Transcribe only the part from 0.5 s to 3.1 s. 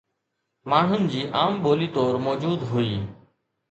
ماڻهن جي عام ٻولي طور موجود هئي